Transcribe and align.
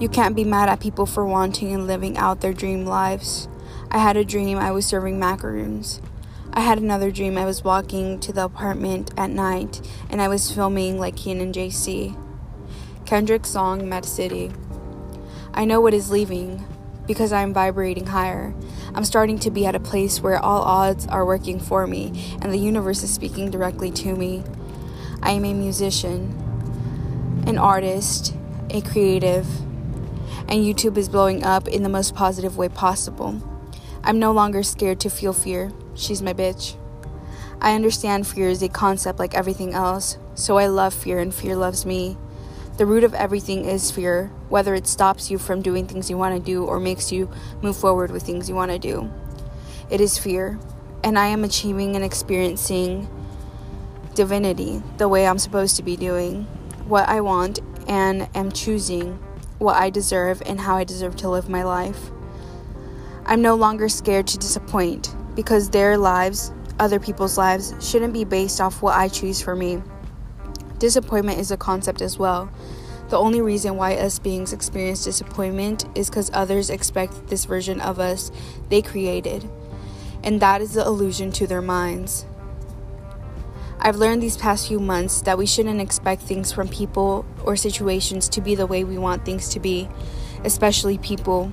You 0.00 0.08
can't 0.08 0.36
be 0.36 0.44
mad 0.44 0.68
at 0.68 0.78
people 0.78 1.06
for 1.06 1.26
wanting 1.26 1.72
and 1.72 1.88
living 1.88 2.16
out 2.16 2.40
their 2.40 2.52
dream 2.52 2.86
lives. 2.86 3.48
I 3.90 3.98
had 3.98 4.16
a 4.16 4.24
dream 4.24 4.56
I 4.56 4.70
was 4.70 4.86
serving 4.86 5.18
macaroons. 5.18 6.00
I 6.52 6.60
had 6.60 6.78
another 6.78 7.10
dream 7.10 7.36
I 7.36 7.44
was 7.44 7.64
walking 7.64 8.20
to 8.20 8.32
the 8.32 8.44
apartment 8.44 9.10
at 9.16 9.30
night 9.30 9.80
and 10.08 10.22
I 10.22 10.28
was 10.28 10.52
filming 10.52 11.00
like 11.00 11.16
Kian 11.16 11.42
and 11.42 11.52
JC. 11.52 12.16
Kendrick's 13.06 13.50
song 13.50 13.88
Mad 13.88 14.04
City. 14.04 14.52
I 15.52 15.64
know 15.64 15.80
what 15.80 15.94
is 15.94 16.12
leaving 16.12 16.64
because 17.08 17.32
I 17.32 17.42
am 17.42 17.52
vibrating 17.52 18.06
higher. 18.06 18.54
I'm 18.94 19.04
starting 19.04 19.40
to 19.40 19.50
be 19.50 19.66
at 19.66 19.74
a 19.74 19.80
place 19.80 20.20
where 20.20 20.38
all 20.38 20.62
odds 20.62 21.08
are 21.08 21.26
working 21.26 21.58
for 21.58 21.88
me 21.88 22.36
and 22.40 22.52
the 22.52 22.58
universe 22.58 23.02
is 23.02 23.12
speaking 23.12 23.50
directly 23.50 23.90
to 23.90 24.14
me. 24.14 24.44
I 25.24 25.32
am 25.32 25.44
a 25.44 25.54
musician, 25.54 27.42
an 27.48 27.58
artist, 27.58 28.36
a 28.70 28.80
creative 28.80 29.44
and 30.48 30.64
YouTube 30.64 30.96
is 30.96 31.08
blowing 31.08 31.44
up 31.44 31.68
in 31.68 31.82
the 31.82 31.88
most 31.88 32.14
positive 32.14 32.56
way 32.56 32.68
possible. 32.68 33.42
I'm 34.02 34.18
no 34.18 34.32
longer 34.32 34.62
scared 34.62 35.00
to 35.00 35.10
feel 35.10 35.32
fear. 35.32 35.70
She's 35.94 36.22
my 36.22 36.32
bitch. 36.32 36.76
I 37.60 37.74
understand 37.74 38.26
fear 38.26 38.48
is 38.48 38.62
a 38.62 38.68
concept 38.68 39.18
like 39.18 39.34
everything 39.34 39.74
else, 39.74 40.16
so 40.34 40.58
I 40.58 40.66
love 40.66 40.94
fear 40.94 41.18
and 41.18 41.34
fear 41.34 41.56
loves 41.56 41.84
me. 41.84 42.16
The 42.76 42.86
root 42.86 43.02
of 43.02 43.14
everything 43.14 43.64
is 43.64 43.90
fear, 43.90 44.30
whether 44.48 44.74
it 44.74 44.86
stops 44.86 45.30
you 45.30 45.38
from 45.38 45.62
doing 45.62 45.86
things 45.86 46.08
you 46.08 46.16
want 46.16 46.36
to 46.36 46.40
do 46.40 46.64
or 46.64 46.78
makes 46.78 47.10
you 47.10 47.28
move 47.60 47.76
forward 47.76 48.12
with 48.12 48.22
things 48.22 48.48
you 48.48 48.54
want 48.54 48.70
to 48.70 48.78
do. 48.78 49.10
It 49.90 50.00
is 50.00 50.16
fear, 50.16 50.60
and 51.02 51.18
I 51.18 51.26
am 51.26 51.42
achieving 51.42 51.96
and 51.96 52.04
experiencing 52.04 53.08
divinity 54.14 54.82
the 54.96 55.08
way 55.08 55.26
I'm 55.26 55.38
supposed 55.38 55.76
to 55.76 55.82
be 55.82 55.96
doing 55.96 56.44
what 56.86 57.08
I 57.08 57.20
want 57.20 57.58
and 57.88 58.28
am 58.34 58.52
choosing 58.52 59.18
what 59.58 59.76
I 59.76 59.90
deserve 59.90 60.42
and 60.46 60.60
how 60.60 60.76
I 60.76 60.84
deserve 60.84 61.16
to 61.16 61.28
live 61.28 61.48
my 61.48 61.62
life. 61.62 62.10
I'm 63.26 63.42
no 63.42 63.54
longer 63.54 63.88
scared 63.88 64.26
to 64.28 64.38
disappoint 64.38 65.14
because 65.34 65.70
their 65.70 65.98
lives, 65.98 66.52
other 66.78 66.98
people's 66.98 67.36
lives, 67.36 67.74
shouldn't 67.80 68.12
be 68.12 68.24
based 68.24 68.60
off 68.60 68.82
what 68.82 68.96
I 68.96 69.08
choose 69.08 69.40
for 69.40 69.54
me. 69.54 69.82
Disappointment 70.78 71.38
is 71.38 71.50
a 71.50 71.56
concept 71.56 72.00
as 72.00 72.18
well. 72.18 72.50
The 73.08 73.18
only 73.18 73.40
reason 73.40 73.76
why 73.76 73.96
us 73.96 74.18
beings 74.18 74.52
experience 74.52 75.04
disappointment 75.04 75.86
is 75.94 76.08
because 76.10 76.30
others 76.32 76.70
expect 76.70 77.28
this 77.28 77.46
version 77.46 77.80
of 77.80 77.98
us 77.98 78.30
they 78.68 78.82
created, 78.82 79.48
and 80.22 80.40
that 80.40 80.60
is 80.60 80.74
the 80.74 80.84
illusion 80.84 81.32
to 81.32 81.46
their 81.46 81.62
minds. 81.62 82.26
I've 83.80 83.96
learned 83.96 84.22
these 84.22 84.36
past 84.36 84.66
few 84.66 84.80
months 84.80 85.20
that 85.22 85.38
we 85.38 85.46
shouldn't 85.46 85.80
expect 85.80 86.22
things 86.22 86.50
from 86.50 86.68
people 86.68 87.24
or 87.44 87.54
situations 87.54 88.28
to 88.30 88.40
be 88.40 88.56
the 88.56 88.66
way 88.66 88.82
we 88.82 88.98
want 88.98 89.24
things 89.24 89.48
to 89.50 89.60
be, 89.60 89.88
especially 90.44 90.98
people. 90.98 91.52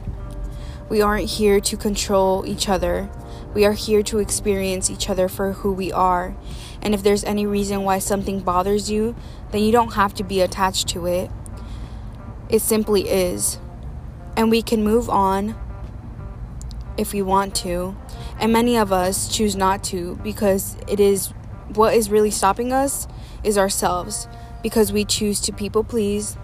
We 0.89 1.01
aren't 1.01 1.29
here 1.29 1.59
to 1.59 1.77
control 1.77 2.43
each 2.47 2.67
other. 2.67 3.11
We 3.53 3.63
are 3.63 3.73
here 3.73 4.01
to 4.03 4.17
experience 4.17 4.89
each 4.89 5.07
other 5.07 5.27
for 5.27 5.53
who 5.53 5.71
we 5.71 5.91
are. 5.91 6.35
And 6.81 6.95
if 6.95 7.03
there's 7.03 7.23
any 7.23 7.45
reason 7.45 7.83
why 7.83 7.99
something 7.99 8.39
bothers 8.39 8.89
you, 8.89 9.15
then 9.51 9.61
you 9.61 9.71
don't 9.71 9.93
have 9.93 10.15
to 10.15 10.23
be 10.23 10.41
attached 10.41 10.87
to 10.89 11.05
it. 11.05 11.29
It 12.49 12.61
simply 12.61 13.07
is. 13.07 13.59
And 14.35 14.49
we 14.49 14.63
can 14.63 14.83
move 14.83 15.11
on 15.11 15.55
if 16.97 17.13
we 17.13 17.21
want 17.21 17.53
to. 17.57 17.95
And 18.39 18.51
many 18.51 18.77
of 18.77 18.91
us 18.91 19.27
choose 19.27 19.55
not 19.55 19.83
to 19.85 20.19
because 20.23 20.75
it 20.87 20.99
is 20.99 21.31
what 21.73 21.93
is 21.93 22.09
really 22.09 22.31
stopping 22.31 22.71
us 22.71 23.07
is 23.43 23.57
ourselves 23.57 24.27
because 24.61 24.91
we 24.91 25.05
choose 25.05 25.39
to 25.41 25.53
people 25.53 25.83
please 25.83 26.37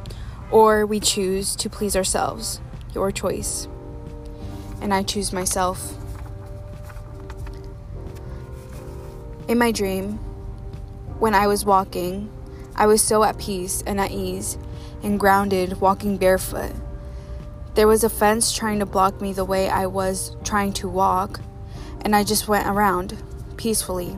or 0.52 0.86
we 0.86 1.00
choose 1.00 1.55
to 1.55 1.69
please 1.69 1.95
ourselves. 1.95 2.61
Your 2.94 3.11
choice. 3.11 3.68
And 4.81 4.94
I 4.94 5.03
choose 5.03 5.31
myself. 5.31 5.97
In 9.47 9.57
my 9.57 9.72
dream, 9.72 10.13
when 11.19 11.34
I 11.34 11.47
was 11.47 11.66
walking, 11.66 12.29
I 12.75 12.88
was 12.88 13.01
so 13.01 13.23
at 13.23 13.38
peace 13.38 13.84
and 13.85 14.00
at 14.00 14.12
ease 14.12 14.57
and 15.03 15.19
grounded 15.19 15.79
walking 15.79 16.17
barefoot. 16.17 16.73
There 17.75 17.88
was 17.88 18.03
a 18.03 18.09
fence 18.09 18.53
trying 18.53 18.79
to 18.79 18.85
block 18.85 19.22
me 19.22 19.31
the 19.34 19.46
way 19.46 19.69
I 19.69 19.85
was 19.85 20.35
trying 20.44 20.73
to 20.73 20.90
walk, 20.90 21.40
and 22.01 22.16
I 22.16 22.23
just 22.23 22.47
went 22.47 22.67
around 22.67 23.17
peacefully 23.56 24.17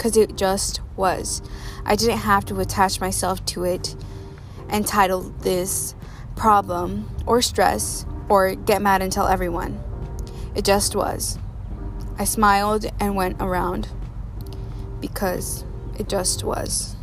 because 0.00 0.16
it 0.16 0.34
just 0.34 0.80
was. 0.96 1.42
I 1.84 1.94
didn't 1.94 2.20
have 2.20 2.46
to 2.46 2.58
attach 2.58 3.02
myself 3.02 3.44
to 3.44 3.64
it 3.64 3.94
and 4.70 4.86
title 4.86 5.20
this 5.42 5.94
problem 6.36 7.06
or 7.26 7.42
stress 7.42 8.06
or 8.30 8.54
get 8.54 8.80
mad 8.80 9.02
and 9.02 9.12
tell 9.12 9.26
everyone. 9.26 9.78
It 10.54 10.64
just 10.64 10.96
was. 10.96 11.38
I 12.18 12.24
smiled 12.24 12.86
and 12.98 13.14
went 13.14 13.42
around 13.42 13.88
because 15.00 15.66
it 15.98 16.08
just 16.08 16.44
was. 16.44 16.96